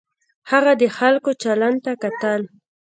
هغه 0.51 0.71
د 0.81 0.83
خلکو 0.97 1.29
چلند 1.43 1.77
ته 1.85 1.91
کتل. 2.03 2.41